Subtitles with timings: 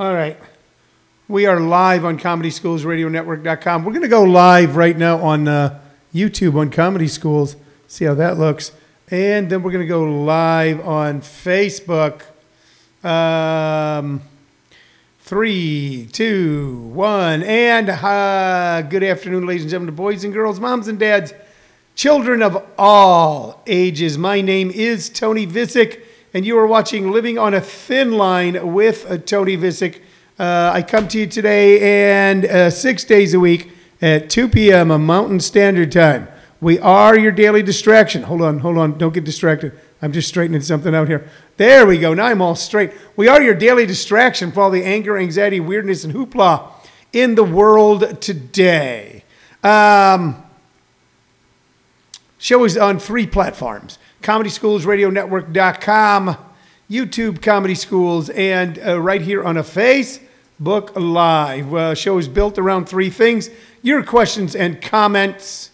[0.00, 0.38] All right.
[1.28, 3.84] We are live on ComedySchoolsRadioNetwork.com.
[3.84, 5.78] We're going to go live right now on uh,
[6.14, 7.54] YouTube on Comedy Schools.
[7.86, 8.72] See how that looks.
[9.10, 12.22] And then we're going to go live on Facebook.
[13.04, 14.22] Um,
[15.18, 17.42] three, two, one.
[17.42, 21.34] And uh, good afternoon, ladies and gentlemen, boys and girls, moms and dads,
[21.94, 24.16] children of all ages.
[24.16, 26.00] My name is Tony Vicich,
[26.32, 30.00] and you are watching Living on a Thin Line with uh, Tony Vicich.
[30.38, 34.88] Uh, I come to you today and uh, six days a week at 2 p.m.
[35.04, 36.28] Mountain Standard Time.
[36.60, 38.22] We are your daily distraction.
[38.22, 38.96] Hold on, hold on.
[38.96, 39.72] Don't get distracted.
[40.02, 41.28] I'm just straightening something out here.
[41.56, 42.14] There we go.
[42.14, 42.92] Now I'm all straight.
[43.16, 46.70] We are your daily distraction for all the anger, anxiety, weirdness, and hoopla
[47.12, 49.24] in the world today.
[49.64, 50.42] Um,
[52.40, 56.36] show is on three platforms ComedySchoolsRadioNetwork.com,
[56.90, 61.72] YouTube Comedy Schools, and uh, right here on a Facebook Live.
[61.72, 63.48] Uh, show is built around three things
[63.82, 65.70] your questions and comments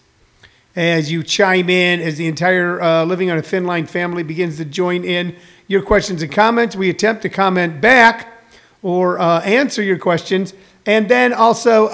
[0.75, 4.55] as you chime in, as the entire uh, Living on a Thin Line family begins
[4.57, 5.35] to join in
[5.67, 6.75] your questions and comments.
[6.75, 8.33] We attempt to comment back
[8.83, 10.53] or uh, answer your questions.
[10.85, 11.87] And then also,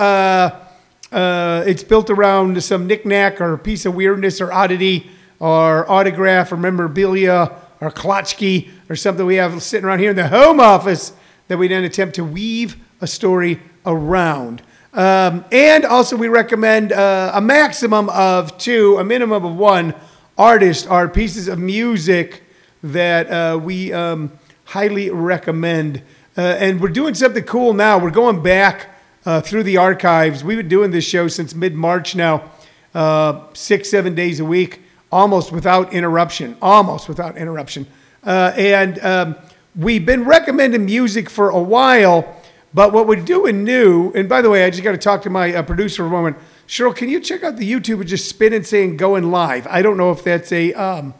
[1.14, 6.58] uh, it's built around some knickknack or piece of weirdness or oddity or autograph or
[6.58, 11.14] memorabilia or klotchki or something we have sitting around here in the home office
[11.48, 14.62] that we then attempt to weave a story around.
[14.94, 19.96] Um, and also, we recommend uh, a maximum of two, a minimum of one
[20.38, 22.44] artist or pieces of music
[22.84, 24.32] that uh, we um,
[24.66, 26.02] highly recommend.
[26.38, 27.98] Uh, and we're doing something cool now.
[27.98, 28.93] We're going back
[29.26, 30.44] uh, through the archives.
[30.44, 32.52] We've been doing this show since mid March now,
[32.94, 36.58] uh, six, seven days a week, almost without interruption.
[36.62, 37.88] Almost without interruption.
[38.24, 39.36] Uh, and um,
[39.76, 42.42] we've been recommending music for a while.
[42.74, 45.30] But what we're doing new, and by the way, I just got to talk to
[45.30, 46.38] my uh, producer for a moment.
[46.68, 49.68] Cheryl, can you check out the YouTube and just spin and saying going live?
[49.68, 51.14] I don't know if that's a um,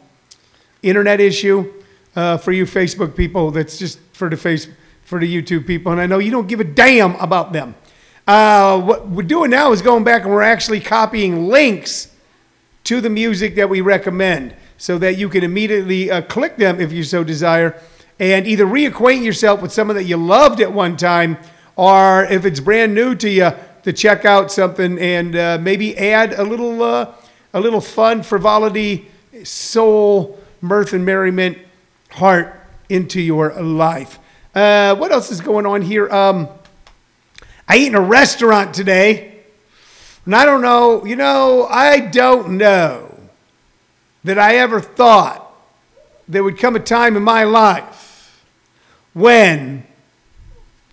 [0.82, 1.72] internet issue
[2.16, 3.52] uh, for you Facebook people.
[3.52, 4.66] That's just for the face
[5.04, 7.74] for the YouTube people, and I know you don't give a damn about them.
[8.26, 12.08] Uh, what we're doing now is going back and we're actually copying links
[12.84, 16.92] to the music that we recommend, so that you can immediately uh, click them if
[16.92, 17.78] you so desire
[18.18, 21.36] and either reacquaint yourself with someone that you loved at one time,
[21.76, 23.50] or if it's brand new to you,
[23.82, 27.12] to check out something and uh, maybe add a little, uh,
[27.52, 29.10] a little fun, frivolity,
[29.42, 31.58] soul, mirth, and merriment,
[32.10, 32.58] heart
[32.88, 34.18] into your life.
[34.54, 36.08] Uh, what else is going on here?
[36.10, 36.48] Um,
[37.68, 39.40] I ate in a restaurant today,
[40.24, 43.14] and I don't know, you know, I don't know
[44.24, 45.40] that I ever thought
[46.28, 48.44] there would come a time in my life
[49.12, 49.84] when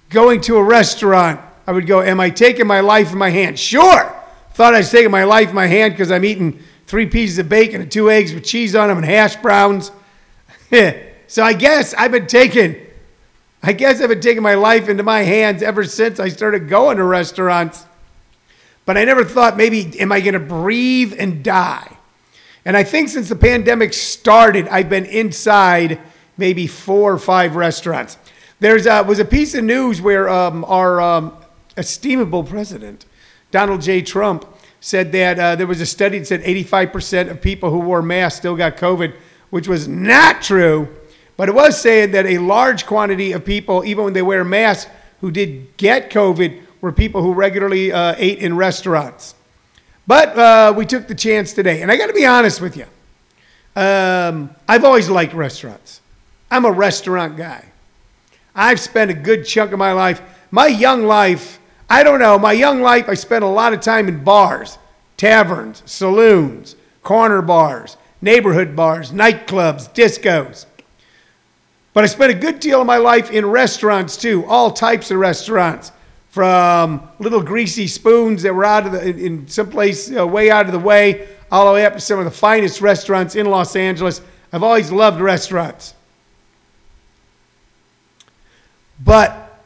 [0.10, 3.58] going to a restaurant, I would go, Am I taking my life in my hand?
[3.58, 4.16] Sure.
[4.54, 7.50] Thought I was taking my life in my hand because I'm eating three pieces of
[7.50, 9.92] bacon and two eggs with cheese on them and hash browns.
[11.28, 12.76] so I guess I've been taking,
[13.64, 16.98] I guess I've been taking my life into my hands ever since I started going
[16.98, 17.86] to restaurants.
[18.86, 21.98] But I never thought maybe, am I going to breathe and die?
[22.66, 26.00] And I think since the pandemic started, I've been inside
[26.38, 28.18] maybe four or five restaurants.
[28.60, 31.38] There was a piece of news where um, our um,
[31.78, 33.06] estimable president,
[33.52, 34.02] Donald J.
[34.02, 34.46] Trump,
[34.80, 38.40] said that uh, there was a study that said 85% of people who wore masks
[38.40, 39.16] still got COVID,
[39.52, 40.90] which was not true.
[41.38, 44.90] But it was saying that a large quantity of people, even when they wear masks,
[45.22, 49.36] who did get COVID were people who regularly uh, ate in restaurants.
[50.08, 51.82] But uh, we took the chance today.
[51.82, 52.86] And I got to be honest with you.
[53.76, 56.02] Um, I've always liked restaurants.
[56.50, 57.72] I'm a restaurant guy.
[58.54, 61.60] I've spent a good chunk of my life, my young life,
[61.90, 64.78] I don't know, my young life, I spent a lot of time in bars,
[65.16, 70.66] taverns, saloons, corner bars, neighborhood bars, nightclubs, discos.
[71.94, 75.18] But I spent a good deal of my life in restaurants too, all types of
[75.18, 75.92] restaurants,
[76.30, 80.66] from little greasy spoons that were out of the, in some place uh, way out
[80.66, 83.76] of the way, all the way up to some of the finest restaurants in Los
[83.76, 84.22] Angeles.
[84.54, 85.94] I've always loved restaurants.
[89.04, 89.60] But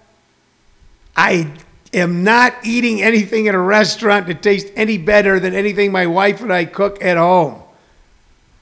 [1.16, 1.52] I
[1.94, 6.42] am not eating anything in a restaurant that tastes any better than anything my wife
[6.42, 7.62] and I cook at home.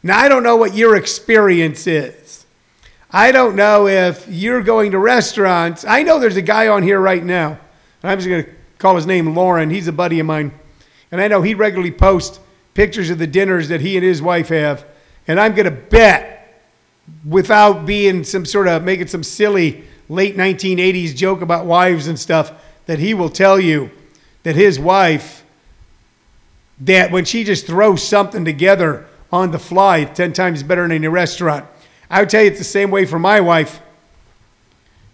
[0.01, 2.22] Now, I don't know what your experience is.
[3.15, 5.85] I don't know if you're going to restaurants.
[5.85, 7.59] I know there's a guy on here right now,
[8.01, 9.69] I'm just going to call his name Lauren.
[9.69, 10.51] He's a buddy of mine.
[11.11, 12.39] And I know he regularly posts
[12.73, 14.83] pictures of the dinners that he and his wife have.
[15.27, 16.63] And I'm going to bet,
[17.23, 22.51] without being some sort of making some silly late 1980s joke about wives and stuff
[22.87, 23.91] that he will tell you
[24.41, 25.45] that his wife,
[26.79, 31.07] that when she just throws something together on the fly, 10 times better than any
[31.07, 31.65] restaurant.
[32.13, 33.81] I would tell you it's the same way for my wife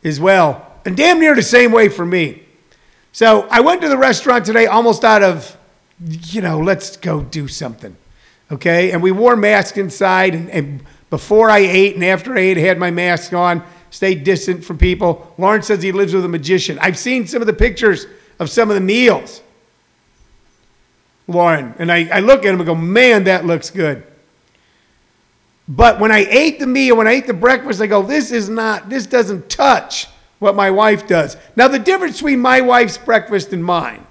[0.03, 2.43] as well, and damn near the same way for me.
[3.11, 5.57] So I went to the restaurant today almost out of,
[5.99, 7.95] you know, let's go do something.
[8.51, 8.91] Okay.
[8.91, 10.35] And we wore masks inside.
[10.35, 14.23] And, and before I ate and after I ate, I had my mask on, stayed
[14.23, 15.33] distant from people.
[15.37, 16.77] Lawrence says he lives with a magician.
[16.79, 18.05] I've seen some of the pictures
[18.39, 19.41] of some of the meals,
[21.27, 21.73] Lauren.
[21.79, 24.03] And I, I look at him and go, man, that looks good.
[25.71, 28.50] But when I ate the meal, when I ate the breakfast, I go, this is
[28.50, 30.07] not, this doesn't touch
[30.39, 31.38] what my wife does.
[31.56, 34.07] Now, the difference between my wife's breakfast and mine,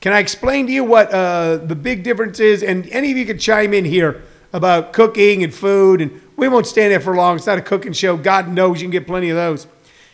[0.00, 2.62] can I explain to you what uh, the big difference is?
[2.62, 4.22] And any of you can chime in here
[4.54, 7.36] about cooking and food, and we won't stand there for long.
[7.36, 8.16] It's not a cooking show.
[8.16, 9.66] God knows you can get plenty of those.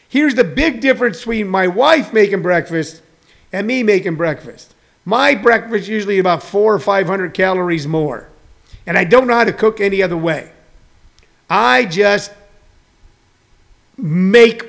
[0.09, 3.03] Here's the big difference between my wife making breakfast
[3.53, 4.75] and me making breakfast.
[5.05, 8.29] My breakfast is usually about four or five hundred calories more,
[8.87, 10.51] and I don't know how to cook any other way.
[11.51, 12.33] I just
[13.97, 14.65] make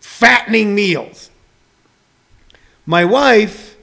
[0.00, 1.30] fattening meals.
[2.86, 3.76] My wife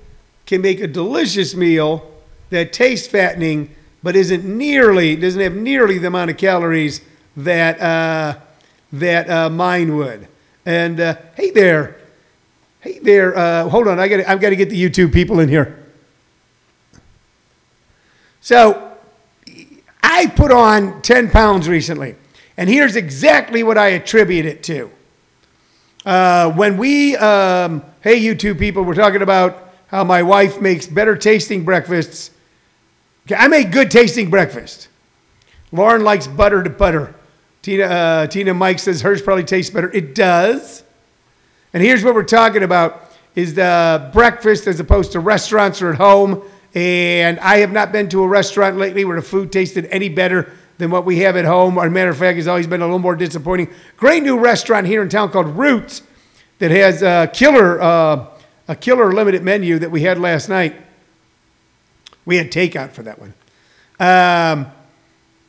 [0.47, 2.11] can make a delicious meal
[2.49, 7.01] that tastes fattening, but isn't nearly doesn't have nearly the amount of calories
[7.35, 8.39] that uh,
[8.93, 10.27] that uh, mine would.
[10.65, 11.97] And uh, hey there,
[12.81, 13.37] hey there.
[13.37, 15.85] Uh, hold on, I got I've got to get the YouTube people in here.
[18.41, 18.86] So
[20.01, 22.15] I put on 10 pounds recently,
[22.55, 24.91] and here's exactly what I attribute it to.
[26.05, 31.15] Uh, when we, um, hey, two people, we're talking about how my wife makes better
[31.15, 32.31] tasting breakfasts.
[33.35, 34.87] I make good tasting breakfast.
[35.71, 37.13] Lauren likes butter to butter.
[37.61, 39.91] Tina, uh, Tina Mike says hers probably tastes better.
[39.91, 40.83] It does.
[41.73, 45.97] And here's what we're talking about is the breakfast as opposed to restaurants or at
[45.97, 46.41] home.
[46.77, 50.53] And I have not been to a restaurant lately where the food tasted any better
[50.77, 51.75] than what we have at home.
[51.79, 53.69] As a matter of fact, it's always been a little more disappointing.
[53.97, 56.03] Great new restaurant here in town called Roots
[56.59, 58.27] that has a killer, uh,
[58.67, 60.75] a killer limited menu that we had last night.
[62.25, 63.33] We had takeout for that one.
[63.99, 64.71] Um,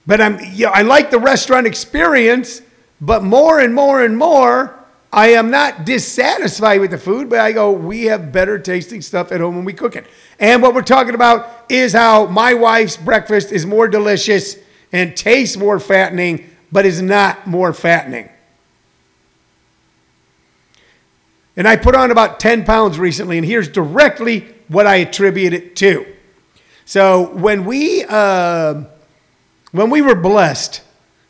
[0.07, 2.63] but I'm, you know, I like the restaurant experience,
[3.03, 4.78] but more and more and more,
[5.13, 9.33] I am not dissatisfied with the food, but I go, we have better tasting stuff
[9.33, 10.07] at home when we cook it.
[10.39, 14.57] And what we're talking about is how my wife's breakfast is more delicious
[14.93, 18.29] and tastes more fattening, but is not more fattening.
[21.57, 25.75] And I put on about 10 pounds recently, and here's directly what I attribute it
[25.77, 26.07] to.
[26.85, 28.85] So when we, uh,
[29.73, 30.83] when we were blessed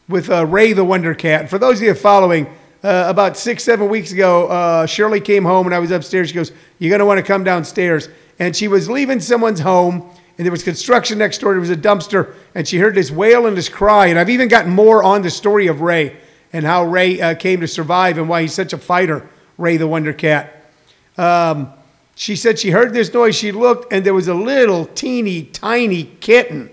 [0.09, 2.47] with uh, Ray the Wonder Cat, for those of you following,
[2.83, 6.29] uh, about six, seven weeks ago, uh, Shirley came home and I was upstairs.
[6.29, 8.09] She goes, You're going to want to come downstairs.
[8.39, 11.53] And she was leaving someone's home and there was construction next door.
[11.53, 14.07] There was a dumpster and she heard this wail and this cry.
[14.07, 16.17] And I've even gotten more on the story of Ray
[16.53, 19.89] and how Ray uh, came to survive and why he's such a fighter, Ray the
[19.89, 20.71] Wonder Cat.
[21.17, 21.73] Um,
[22.15, 23.35] she said she heard this noise.
[23.35, 26.71] She looked and there was a little teeny tiny kitten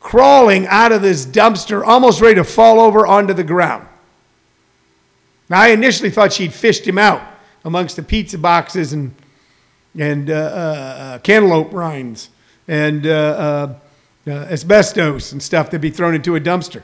[0.00, 3.88] crawling out of this dumpster, almost ready to fall over onto the ground.
[5.48, 7.22] Now, I initially thought she'd fished him out
[7.64, 9.14] amongst the pizza boxes and,
[9.98, 12.30] and uh, uh, uh cantaloupe rinds
[12.66, 13.74] and uh,
[14.26, 16.82] uh, asbestos and stuff that'd be thrown into a dumpster.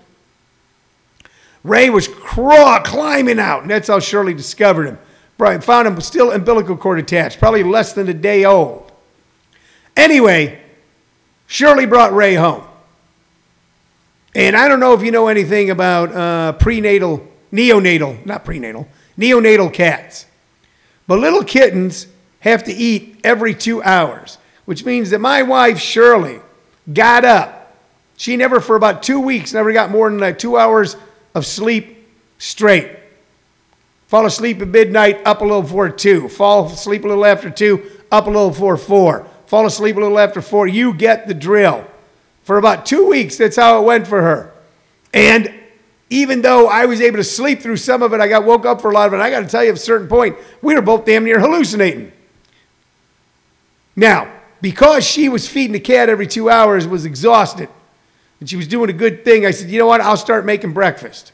[1.62, 4.98] Ray was craw- climbing out, and that's how Shirley discovered him.
[5.36, 8.90] Brian found him still umbilical cord attached, probably less than a day old.
[9.96, 10.62] Anyway,
[11.46, 12.64] Shirley brought Ray home.
[14.34, 18.88] And I don't know if you know anything about uh, prenatal neonatal, not prenatal,
[19.18, 20.26] neonatal cats.
[21.06, 22.06] But little kittens
[22.40, 26.40] have to eat every two hours, which means that my wife, Shirley,
[26.92, 27.76] got up.
[28.16, 30.96] She never, for about two weeks, never got more than like two hours
[31.34, 32.98] of sleep straight.
[34.08, 36.28] Fall asleep at midnight, up a little before two.
[36.28, 39.26] Fall asleep a little after two, up a little before four.
[39.46, 40.66] Fall asleep a little after four.
[40.66, 41.86] You get the drill.
[42.42, 44.52] For about two weeks, that's how it went for her.
[45.12, 45.49] And
[46.10, 48.80] even though I was able to sleep through some of it, I got woke up
[48.80, 49.20] for a lot of it.
[49.20, 52.12] I got to tell you, at a certain point, we were both damn near hallucinating.
[53.94, 57.68] Now, because she was feeding the cat every two hours, was exhausted,
[58.40, 60.00] and she was doing a good thing, I said, you know what?
[60.00, 61.32] I'll start making breakfast.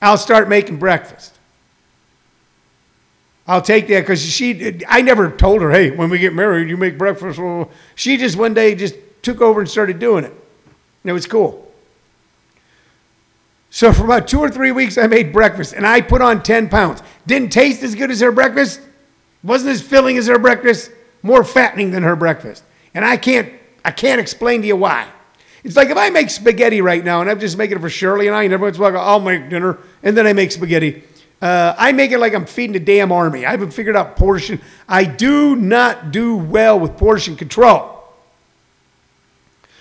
[0.00, 1.32] I'll start making breakfast.
[3.48, 4.80] I'll take that because she.
[4.88, 7.40] I never told her, hey, when we get married, you make breakfast.
[7.94, 10.32] She just one day just took over and started doing it.
[10.32, 11.65] And it was cool.
[13.70, 16.68] So for about two or three weeks, I made breakfast and I put on 10
[16.68, 17.02] pounds.
[17.26, 18.80] Didn't taste as good as her breakfast.
[19.42, 20.90] Wasn't as filling as her breakfast.
[21.22, 22.64] More fattening than her breakfast.
[22.94, 23.52] And I can't,
[23.84, 25.06] I can't explain to you why.
[25.64, 28.28] It's like if I make spaghetti right now and I'm just making it for Shirley
[28.28, 31.02] and I, and everyone's like, I'll make dinner, and then I make spaghetti.
[31.42, 33.44] Uh, I make it like I'm feeding a damn army.
[33.44, 34.60] I haven't figured out portion.
[34.88, 37.92] I do not do well with portion control.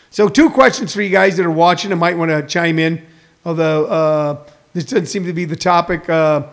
[0.09, 3.05] So, two questions for you guys that are watching and might want to chime in,
[3.45, 6.43] although uh, this doesn't seem to be the topic uh,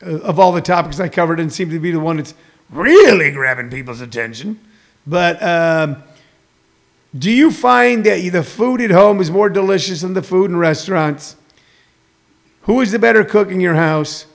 [0.00, 2.34] of all the topics I covered, and seem to be the one that's
[2.70, 4.60] really grabbing people's attention.
[5.06, 6.02] But um,
[7.16, 10.56] do you find that the food at home is more delicious than the food in
[10.56, 11.36] restaurants?
[12.62, 14.26] Who is the better cook in your house?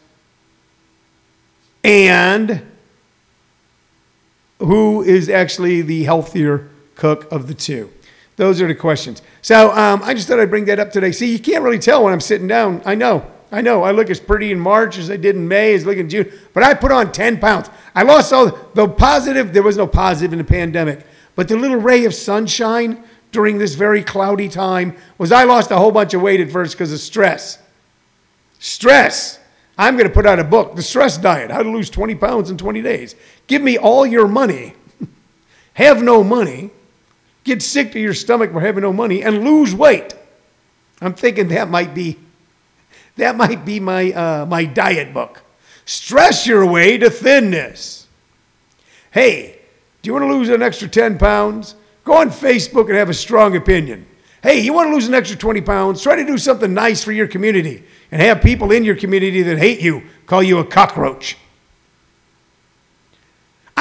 [1.84, 2.62] And
[4.60, 7.92] who is actually the healthier cook of the two?
[8.40, 9.22] Those are the questions.
[9.42, 11.12] So um, I just thought I'd bring that up today.
[11.12, 12.82] See, you can't really tell when I'm sitting down.
[12.86, 13.30] I know.
[13.52, 13.84] I know.
[13.84, 16.08] I look as pretty in March as I did in May, as I look in
[16.08, 16.32] June.
[16.54, 17.70] But I put on 10 pounds.
[17.94, 19.52] I lost all the positive.
[19.52, 21.06] There was no positive in the pandemic.
[21.36, 23.04] But the little ray of sunshine
[23.34, 26.76] during this very cloudy time was I lost a whole bunch of weight at first
[26.76, 27.60] because of stress.
[28.58, 29.38] Stress.
[29.78, 32.50] I'm going to put out a book, The Stress Diet How to Lose 20 Pounds
[32.50, 33.16] in 20 Days.
[33.48, 34.76] Give me all your money,
[35.74, 36.72] have no money,
[37.44, 40.14] get sick to your stomach for having no money, and lose weight.
[41.02, 42.18] I'm thinking that might be.
[43.16, 45.44] That might be my, uh, my diet book.
[45.86, 48.08] Stress your way to thinness.
[49.12, 49.60] Hey,
[50.02, 51.76] do you want to lose an extra 10 pounds?
[52.06, 54.06] Go on Facebook and have a strong opinion.
[54.42, 56.02] Hey, you want to lose an extra 20 pounds?
[56.02, 59.58] Try to do something nice for your community and have people in your community that
[59.58, 61.38] hate you call you a cockroach.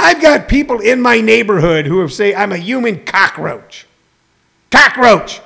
[0.00, 3.84] I've got people in my neighborhood who have say I'm a human cockroach.
[4.70, 5.40] Cockroach.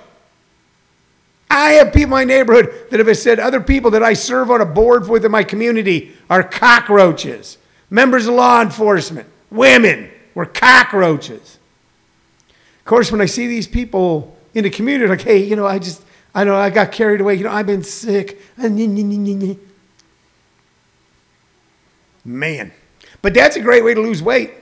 [1.50, 4.60] I have people in my neighborhood that have said other people that I serve on
[4.60, 7.56] a board with in my community are cockroaches.
[7.88, 11.58] Members of law enforcement, women were cockroaches.
[12.48, 15.78] Of course, when I see these people in the community, like, hey, you know, I
[15.78, 16.02] just,
[16.34, 17.36] I know I got carried away.
[17.36, 18.38] You know, I've been sick.
[22.24, 22.72] Man.
[23.22, 24.52] But that's a great way to lose weight.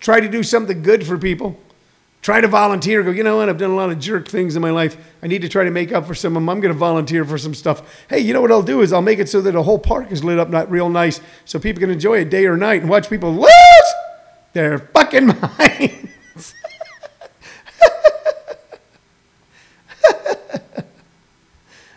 [0.00, 1.58] Try to do something good for people.
[2.22, 3.02] Try to volunteer.
[3.02, 3.48] Go, you know what?
[3.48, 4.96] I've done a lot of jerk things in my life.
[5.22, 6.48] I need to try to make up for some of them.
[6.48, 8.04] I'm going to volunteer for some stuff.
[8.08, 10.10] Hey, you know what I'll do is I'll make it so that a whole park
[10.10, 12.90] is lit up not real nice so people can enjoy it day or night and
[12.90, 13.50] watch people lose
[14.54, 15.26] their fucking
[15.58, 16.54] minds.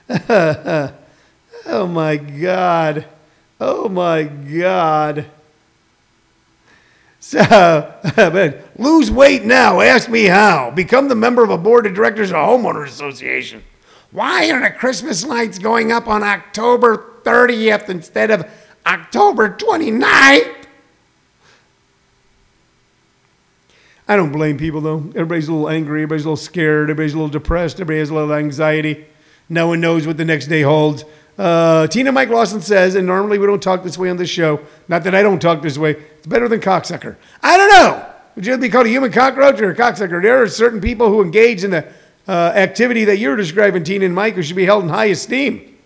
[1.68, 3.06] oh my God.
[3.60, 5.26] Oh my God.
[7.30, 7.94] So,
[8.80, 9.82] lose weight now.
[9.82, 10.72] Ask me how.
[10.72, 13.64] Become the member of a board of directors of a homeowners association.
[14.10, 18.50] Why are the Christmas lights going up on October 30th instead of
[18.84, 20.56] October 29th?
[24.08, 24.98] I don't blame people though.
[25.10, 26.02] Everybody's a little angry.
[26.02, 26.90] Everybody's a little scared.
[26.90, 27.76] Everybody's a little depressed.
[27.76, 29.06] Everybody has a little anxiety.
[29.50, 31.06] No one knows what the next day holds.
[31.40, 34.60] Uh, Tina Mike Lawson says, and normally we don't talk this way on this show.
[34.90, 35.92] Not that I don't talk this way.
[35.92, 37.16] It's better than cocksucker.
[37.42, 38.06] I don't know.
[38.36, 40.22] Would you be called a human cockroach or a cocksucker?
[40.22, 41.88] There are certain people who engage in the
[42.28, 45.78] uh, activity that you're describing, Tina and Mike, who should be held in high esteem.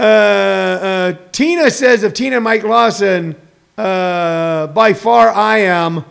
[0.00, 3.36] Uh, uh Tina says of Tina Mike Lawson,
[3.78, 6.04] uh, by far I am.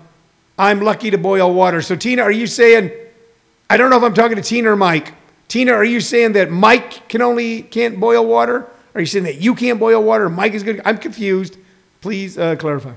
[0.57, 1.81] I'm lucky to boil water.
[1.81, 2.91] So, Tina, are you saying?
[3.69, 5.13] I don't know if I'm talking to Tina or Mike.
[5.47, 8.67] Tina, are you saying that Mike can only can't boil water?
[8.95, 10.29] Are you saying that you can't boil water?
[10.29, 10.81] Mike is good.
[10.85, 11.57] I'm confused.
[12.01, 12.93] Please uh, clarify.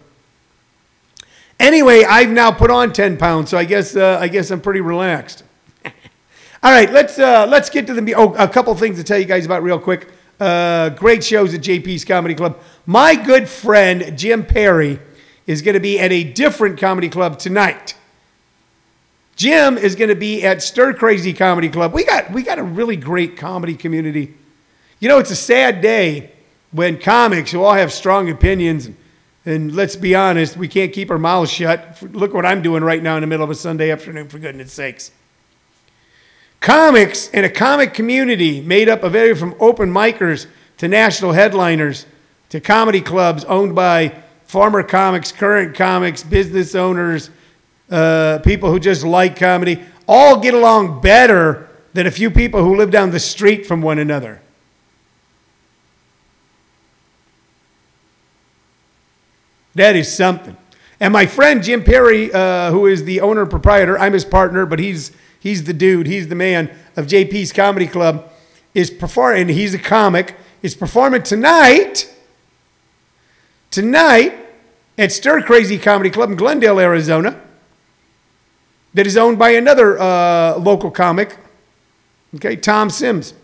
[1.58, 4.80] Anyway, I've now put on 10 pounds, so I guess uh, I guess I'm pretty
[4.80, 5.42] relaxed.
[5.84, 9.24] All right, let's uh, let's get to the oh a couple things to tell you
[9.24, 10.08] guys about real quick.
[10.38, 12.58] Uh, great shows at JP's Comedy Club.
[12.84, 14.98] My good friend Jim Perry
[15.46, 17.94] is going to be at a different comedy club tonight.
[19.36, 21.92] Jim is going to be at Stir Crazy Comedy Club.
[21.92, 24.34] We got we got a really great comedy community.
[24.98, 26.32] You know, it's a sad day
[26.72, 28.96] when comics who all have strong opinions and,
[29.44, 32.02] and let's be honest, we can't keep our mouths shut.
[32.02, 34.72] Look what I'm doing right now in the middle of a Sunday afternoon, for goodness
[34.72, 35.12] sakes.
[36.60, 40.46] Comics and a comic community made up of everything from open micers
[40.78, 42.06] to national headliners
[42.48, 44.14] to comedy clubs owned by
[44.44, 47.30] former comics, current comics, business owners,
[47.90, 52.76] uh, people who just like comedy, all get along better than a few people who
[52.76, 54.42] live down the street from one another.
[59.74, 60.56] That is something.
[61.00, 64.78] And my friend Jim Perry, uh, who is the owner proprietor, I'm his partner, but
[64.78, 68.30] he's he's the dude, he's the man of JP's Comedy Club,
[68.72, 69.48] is performing.
[69.48, 70.36] He's a comic.
[70.62, 72.12] Is performing tonight
[73.70, 74.34] tonight
[74.96, 77.40] at Stir Crazy Comedy Club in Glendale, Arizona,
[78.96, 81.36] that is owned by another uh, local comic,
[82.34, 83.34] okay, Tom Sims.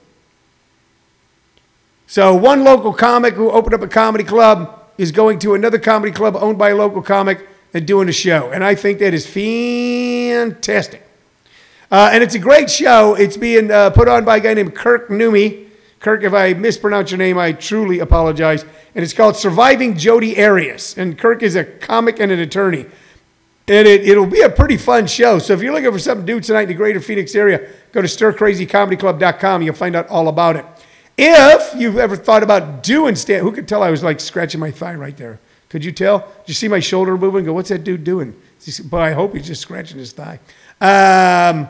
[2.07, 6.11] So one local comic who opened up a comedy club is going to another comedy
[6.11, 8.51] club owned by a local comic and doing a show.
[8.51, 11.07] And I think that is fantastic.
[11.91, 13.15] Uh, and it's a great show.
[13.15, 15.69] It's being uh, put on by a guy named Kirk Nurmi.
[16.01, 18.65] Kirk, if I mispronounce your name, I truly apologize.
[18.95, 20.97] And it's called Surviving Jodi Arias.
[20.97, 22.87] And Kirk is a comic and an attorney.
[23.69, 25.39] And it, it'll be a pretty fun show.
[25.39, 28.03] So if you're looking for something to do tonight in the greater Phoenix area, go
[28.03, 29.63] to stircrazycomedyclub.com.
[29.63, 30.67] You'll find out all about it.
[31.17, 34.71] If you've ever thought about doing stand, who could tell I was like scratching my
[34.71, 35.39] thigh right there?
[35.69, 36.19] Could you tell?
[36.19, 37.45] Did you see my shoulder moving?
[37.45, 38.35] Go, what's that dude doing?
[38.85, 40.41] But I hope he's just scratching his thigh.
[40.81, 41.69] Um,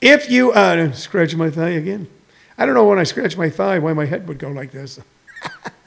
[0.00, 2.08] if you uh, scratching my thigh again,
[2.58, 5.00] I don't know when I scratch my thigh why my head would go like this.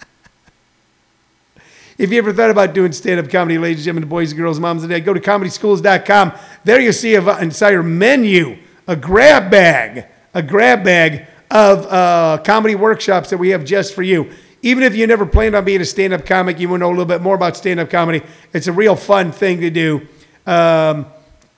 [1.97, 4.59] If you ever thought about doing stand up comedy, ladies and gentlemen, boys and girls,
[4.59, 6.33] moms and dads, go to comedyschools.com.
[6.63, 8.57] There you see an entire menu,
[8.87, 14.01] a grab bag, a grab bag of uh, comedy workshops that we have just for
[14.01, 14.31] you.
[14.63, 16.89] Even if you never planned on being a stand up comic, you want to know
[16.89, 18.23] a little bit more about stand up comedy.
[18.53, 20.07] It's a real fun thing to do.
[20.47, 21.05] Um,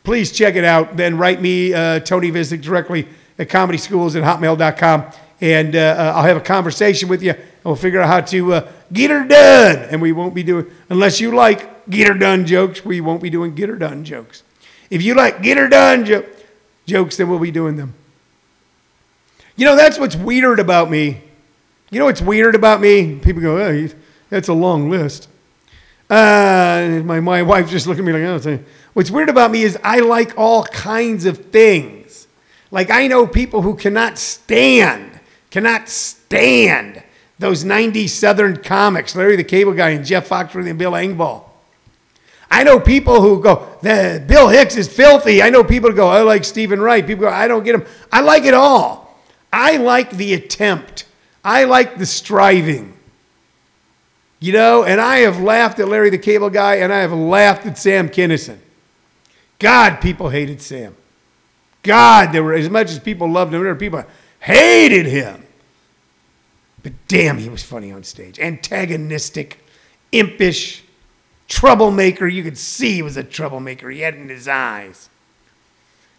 [0.04, 0.98] please check it out.
[0.98, 3.08] Then write me, uh, Tony Vicich, directly
[3.40, 5.06] at comedyschools at hotmail.com.
[5.40, 7.32] And uh, uh, I'll have a conversation with you.
[7.32, 9.88] And we'll figure out how to uh, get her done.
[9.90, 13.30] And we won't be doing, unless you like get her done jokes, we won't be
[13.30, 14.44] doing get her done jokes.
[14.90, 16.26] If you like get her done jo-
[16.86, 17.94] jokes, then we'll be doing them.
[19.56, 21.22] You know, that's what's weird about me.
[21.90, 23.20] You know what's weird about me?
[23.20, 23.88] People go, oh,
[24.30, 25.30] that's a long list.
[26.10, 28.60] Uh, my, my wife just looked at me like, oh,
[28.94, 32.28] what's weird about me is I like all kinds of things.
[32.70, 37.02] Like I know people who cannot stand, cannot stand
[37.40, 41.44] those 90s Southern comics, Larry the Cable Guy and Jeff Foxworthy and Bill Engvall.
[42.50, 45.42] I know people who go, Bill Hicks is filthy.
[45.42, 47.06] I know people who go, I like Stephen Wright.
[47.06, 47.86] People go, I don't get him.
[48.12, 49.20] I like it all.
[49.52, 51.06] I like the attempt.
[51.44, 52.94] I like the striving.
[54.40, 57.66] You know, and I have laughed at Larry the Cable Guy and I have laughed
[57.66, 58.60] at Sam Kinison.
[59.60, 60.96] God, people hated Sam.
[61.84, 64.04] God, there were as much as people loved him, there were people
[64.40, 65.45] hated him.
[66.86, 68.38] But damn, he was funny on stage.
[68.38, 69.58] Antagonistic,
[70.12, 70.84] impish,
[71.48, 72.28] troublemaker.
[72.28, 73.90] You could see he was a troublemaker.
[73.90, 75.10] He had it in his eyes.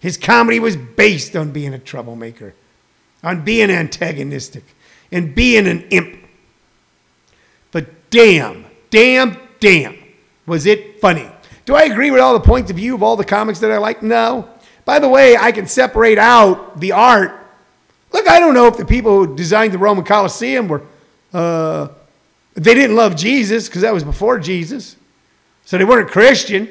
[0.00, 2.56] His comedy was based on being a troublemaker
[3.22, 4.64] on being antagonistic
[5.12, 6.18] and being an imp.
[7.70, 9.96] But damn, damn, damn,
[10.46, 11.30] was it funny.
[11.64, 13.78] Do I agree with all the points of view of all the comics that I
[13.78, 14.02] like?
[14.02, 14.48] No.
[14.84, 17.45] By the way, I can separate out the art.
[18.16, 20.82] Look, I don't know if the people who designed the Roman Colosseum were,
[21.34, 21.88] uh,
[22.54, 24.96] they didn't love Jesus because that was before Jesus.
[25.66, 26.66] So they weren't Christian.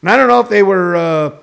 [0.00, 1.36] And I don't know if they were uh,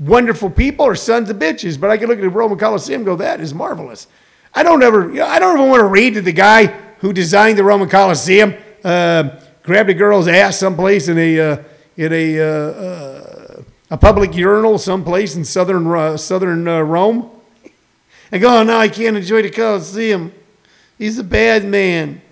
[0.00, 1.78] wonderful people or sons of bitches.
[1.78, 4.08] But I can look at the Roman Colosseum and go, that is marvelous.
[4.52, 6.66] I don't ever, you know, I don't even want to read to the guy
[6.98, 11.56] who designed the Roman Colosseum, uh, grabbed a girl's ass someplace in a, uh,
[11.96, 17.31] in a, uh, uh a public urinal someplace in southern, southern uh, Rome.
[18.32, 20.32] And go, oh, no, I can't enjoy the Colosseum.
[20.98, 22.22] He's a bad man.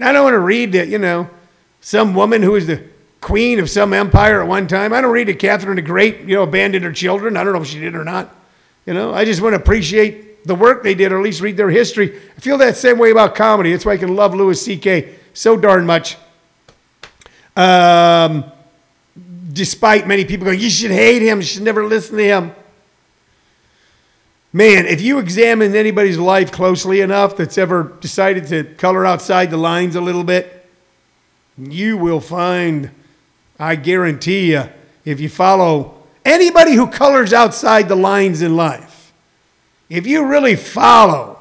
[0.00, 1.30] I don't want to read that, you know,
[1.80, 2.82] some woman who was the
[3.20, 4.92] queen of some empire at one time.
[4.92, 7.36] I don't read that Catherine the Great, you know, abandoned her children.
[7.36, 8.34] I don't know if she did or not.
[8.86, 11.56] You know, I just want to appreciate the work they did, or at least read
[11.56, 12.18] their history.
[12.36, 13.70] I feel that same way about comedy.
[13.70, 15.14] That's why I can love Louis C.K.
[15.34, 16.16] so darn much.
[17.56, 18.50] Um,
[19.52, 22.52] despite many people going, you should hate him, you should never listen to him.
[24.52, 29.56] Man, if you examine anybody's life closely enough that's ever decided to color outside the
[29.56, 30.68] lines a little bit,
[31.56, 32.90] you will find
[33.60, 34.64] I guarantee you,
[35.04, 39.12] if you follow anybody who colors outside the lines in life,
[39.90, 41.38] if you really follow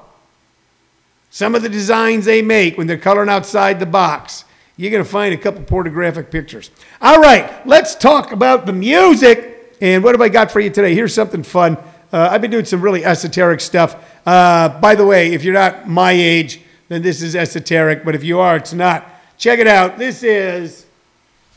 [1.29, 4.43] some of the designs they make when they're coloring outside the box,
[4.75, 6.71] you're going to find a couple pornographic pictures.
[7.01, 9.77] All right, let's talk about the music.
[9.79, 10.93] And what have I got for you today?
[10.93, 11.77] Here's something fun.
[12.11, 13.95] Uh, I've been doing some really esoteric stuff.
[14.25, 18.03] Uh, by the way, if you're not my age, then this is esoteric.
[18.03, 19.07] But if you are, it's not.
[19.37, 19.97] Check it out.
[19.97, 20.85] This is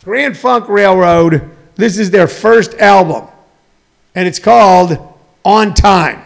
[0.04, 3.28] Grand Funk Railroad, this is their first album,
[4.16, 4.98] and it's called
[5.44, 6.20] On Time.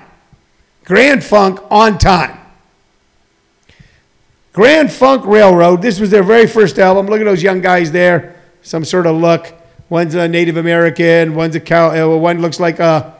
[0.84, 2.38] Grand Funk On Time.
[4.54, 7.04] Grand Funk Railroad, this was their very first album.
[7.06, 9.52] Look at those young guys there, some sort of look.
[9.90, 13.14] One's a Native American, one's a cow, uh, one looks like a,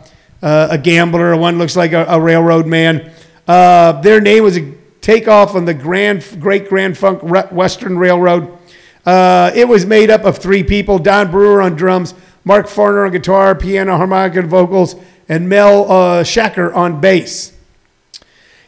[0.47, 3.11] uh, a gambler, one looks like a, a railroad man.
[3.49, 8.57] Uh, their name was a takeoff on the Grand, Great Grand Trunk Western Railroad.
[9.05, 13.11] Uh, it was made up of three people Don Brewer on drums, Mark Farner on
[13.11, 14.95] guitar, piano, harmonica, and vocals,
[15.29, 17.53] and Mel uh, Schacher on bass.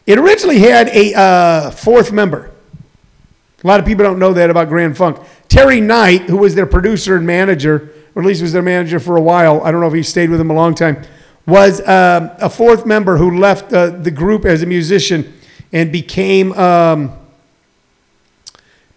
[0.05, 2.51] It originally had a uh, fourth member.
[3.63, 5.17] A lot of people don't know that about Grand Funk.
[5.47, 9.15] Terry Knight, who was their producer and manager, or at least was their manager for
[9.15, 11.05] a while, I don't know if he stayed with them a long time,
[11.49, 15.33] was um, a fourth member who left uh, the group as a musician
[15.71, 17.13] and became um,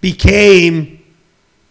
[0.00, 1.02] became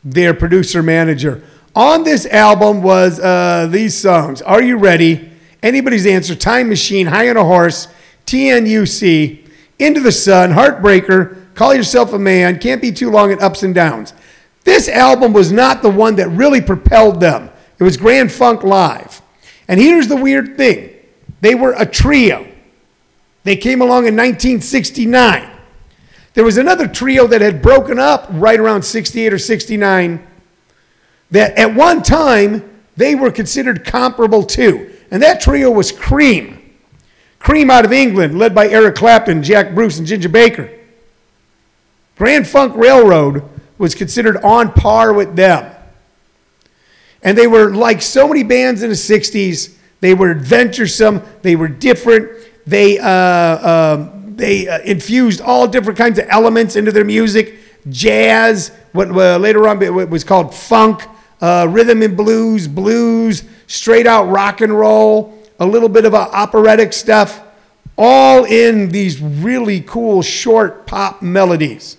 [0.04, 1.44] their producer manager.
[1.76, 4.42] On this album was uh, these songs.
[4.42, 5.32] Are you ready?
[5.64, 6.36] Anybody's answer.
[6.36, 7.88] Time Machine, High on a Horse,
[8.26, 9.48] TNUC,
[9.80, 13.76] Into the Sun, Heartbreaker, Call Yourself a Man, Can't Be Too Long, and Ups and
[13.76, 14.14] Downs.
[14.64, 17.50] This album was not the one that really propelled them.
[17.80, 19.21] It was Grand Funk Live.
[19.72, 20.94] And here's the weird thing
[21.40, 22.46] they were a trio.
[23.44, 25.50] They came along in 1969.
[26.34, 30.28] There was another trio that had broken up right around 68 or 69
[31.32, 34.94] that at one time they were considered comparable to.
[35.10, 36.76] And that trio was Cream.
[37.40, 40.70] Cream out of England, led by Eric Clapton, Jack Bruce, and Ginger Baker.
[42.18, 43.44] Grand Funk Railroad
[43.78, 45.74] was considered on par with them.
[47.24, 51.68] And they were like so many bands in the 60s, they were adventuresome, they were
[51.68, 52.32] different,
[52.66, 57.60] they, uh, um, they uh, infused all different kinds of elements into their music.
[57.90, 61.04] Jazz, what uh, later on was called funk,
[61.42, 66.94] uh, rhythm and blues, blues, straight out rock and roll, a little bit of operatic
[66.94, 67.42] stuff,
[67.98, 71.98] all in these really cool short pop melodies.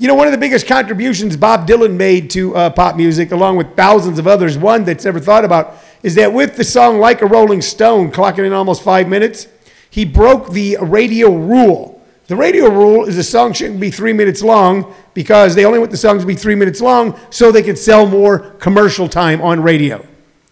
[0.00, 3.58] You know, one of the biggest contributions Bob Dylan made to uh, pop music, along
[3.58, 7.20] with thousands of others, one that's ever thought about, is that with the song Like
[7.20, 9.46] a Rolling Stone, clocking in almost five minutes,
[9.90, 12.02] he broke the radio rule.
[12.28, 15.90] The radio rule is a song shouldn't be three minutes long because they only want
[15.90, 19.62] the songs to be three minutes long so they can sell more commercial time on
[19.62, 20.02] radio.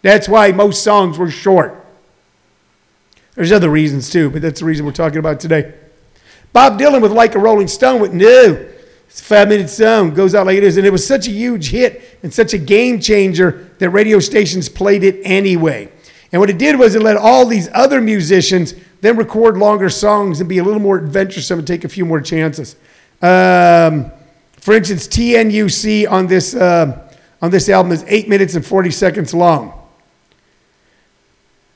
[0.03, 1.87] That's why most songs were short.
[3.35, 5.73] There's other reasons too, but that's the reason we're talking about today.
[6.53, 8.69] Bob Dylan with Like a Rolling Stone went, no,
[9.21, 10.77] five minute song, goes out like it is.
[10.77, 14.69] And it was such a huge hit and such a game changer that radio stations
[14.69, 15.91] played it anyway.
[16.33, 20.41] And what it did was it let all these other musicians then record longer songs
[20.41, 22.77] and be a little more adventuresome and take a few more chances.
[23.23, 24.11] Um,
[24.61, 27.09] for instance, TNUC on this, uh,
[27.41, 29.75] on this album is 8 minutes and 40 seconds long.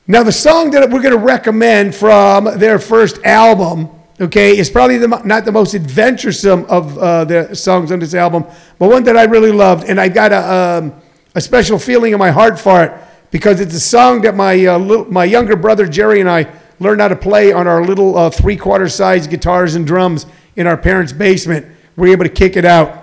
[0.05, 4.97] Now, the song that we're going to recommend from their first album okay, is probably
[4.97, 8.45] the, not the most adventuresome of uh, the songs on this album,
[8.79, 9.89] but one that I really loved.
[9.89, 10.93] And I got a, um,
[11.35, 12.93] a special feeling in my heart for it
[13.31, 17.01] because it's a song that my, uh, little, my younger brother Jerry and I learned
[17.01, 20.77] how to play on our little uh, three quarter size guitars and drums in our
[20.77, 21.65] parents' basement.
[21.95, 22.99] We were able to kick it out.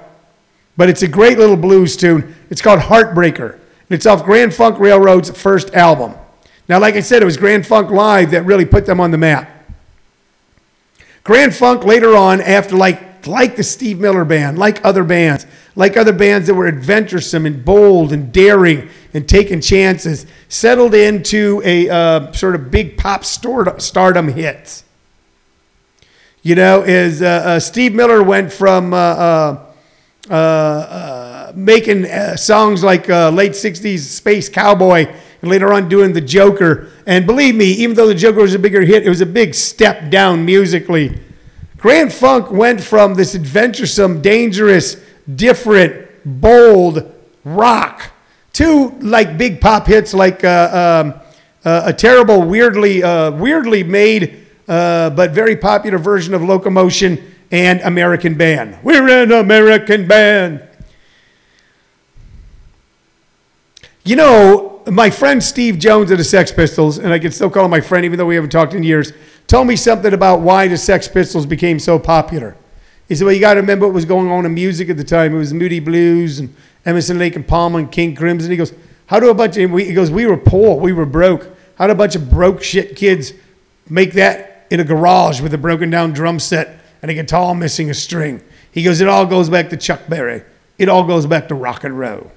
[0.77, 2.35] But it's a great little blues tune.
[2.49, 3.53] It's called Heartbreaker.
[3.55, 6.15] And it's off Grand Funk Railroad's first album.
[6.69, 9.19] Now, like I said, it was Grand Funk Live that really put them on the
[9.19, 9.50] map.
[11.25, 15.97] Grand Funk later on, after like like the Steve Miller Band, like other bands, like
[15.97, 21.89] other bands that were adventuresome and bold and daring and taking chances, settled into a
[21.89, 24.85] uh, sort of big pop stardom hits.
[26.43, 32.07] You know, as uh, uh, Steve Miller went from uh, uh, uh, making
[32.37, 36.89] songs like late 60s Space Cowboy and later on doing The Joker.
[37.07, 39.55] And believe me, even though The Joker was a bigger hit, it was a big
[39.55, 41.21] step down musically.
[41.77, 44.97] Grand Funk went from this adventuresome, dangerous,
[45.35, 47.11] different, bold
[47.45, 48.13] rock
[48.53, 51.21] to like big pop hits like uh, um,
[51.65, 57.81] uh, a terrible, weirdly, uh, weirdly made, uh, but very popular version of Locomotion and
[57.81, 58.79] American Band.
[58.83, 60.67] We're an American band.
[64.05, 67.65] You know, my friend Steve Jones of the Sex Pistols, and I can still call
[67.65, 69.13] him my friend even though we haven't talked in years,
[69.47, 72.57] told me something about why the Sex Pistols became so popular.
[73.09, 75.05] He said, Well, you got to remember what was going on in music at the
[75.05, 75.35] time.
[75.35, 76.55] It was Moody Blues and
[76.87, 78.51] Emerson, Lake and Palmer and King Crimson.
[78.51, 78.73] He goes,
[79.07, 81.49] How do a bunch of, he goes, We were poor, we were broke.
[81.77, 83.33] How do a bunch of broke shit kids
[83.89, 87.91] make that in a garage with a broken down drum set and a guitar missing
[87.91, 88.43] a string?
[88.71, 90.45] He goes, It all goes back to Chuck Berry.
[90.79, 92.31] It all goes back to rock and roll.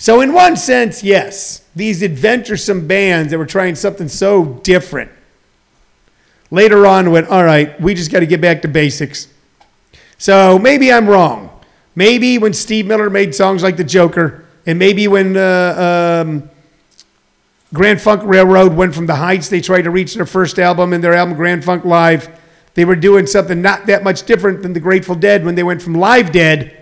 [0.00, 5.10] So, in one sense, yes, these adventuresome bands that were trying something so different
[6.50, 9.28] later on went, all right, we just got to get back to basics.
[10.16, 11.50] So maybe I'm wrong.
[11.94, 16.48] Maybe when Steve Miller made songs like The Joker, and maybe when uh, um,
[17.74, 21.02] Grand Funk Railroad went from the heights they tried to reach their first album in
[21.02, 22.40] their album Grand Funk Live,
[22.72, 25.82] they were doing something not that much different than the Grateful Dead when they went
[25.82, 26.79] from live dead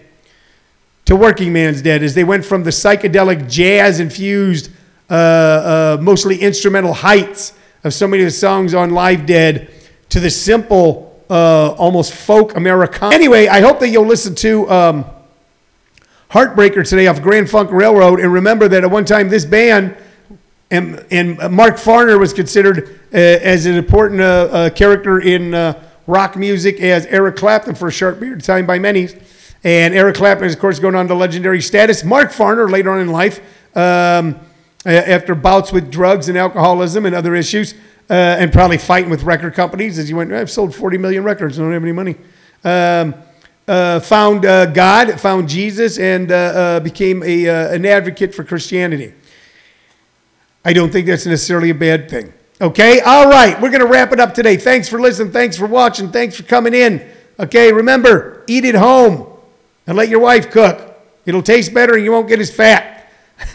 [1.09, 4.71] to working man's dead, as they went from the psychedelic jazz infused,
[5.09, 9.71] uh, uh, mostly instrumental heights of so many of the songs on Live Dead
[10.11, 13.15] to the simple, uh, almost folk Americana.
[13.15, 14.71] Anyway, I hope that you'll listen to.
[14.71, 15.07] Um,
[16.31, 18.21] Heartbreaker today off Grand Funk Railroad.
[18.21, 19.97] And remember that at one time this band
[20.71, 25.53] and, and Mark Farner was considered uh, as an important uh, uh, character in
[26.07, 29.09] rock music as Eric Clapton for a short period of time by many.
[29.65, 32.05] And Eric Clapton is, of course, going on to legendary status.
[32.05, 33.41] Mark Farner, later on in life,
[33.77, 34.39] um,
[34.87, 37.75] after bouts with drugs and alcoholism and other issues,
[38.09, 41.59] uh, and probably fighting with record companies, as he went, I've sold 40 million records,
[41.59, 42.17] I don't have any money.
[42.65, 43.15] Um,
[43.67, 48.43] uh, found uh, God, found Jesus, and uh, uh became a, uh, an advocate for
[48.43, 49.13] Christianity.
[50.65, 52.33] I don't think that's necessarily a bad thing.
[52.61, 54.57] Okay, all right, we're going to wrap it up today.
[54.57, 55.33] Thanks for listening.
[55.33, 56.11] Thanks for watching.
[56.11, 57.07] Thanks for coming in.
[57.39, 59.38] Okay, remember, eat at home
[59.89, 60.97] and let your wife cook.
[61.25, 63.11] It'll taste better and you won't get as fat.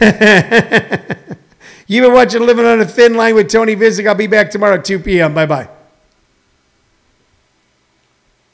[1.86, 4.06] You've been watching Living on a Thin Line with Tony Vicich.
[4.06, 5.32] I'll be back tomorrow at 2 p.m.
[5.32, 5.68] Bye bye.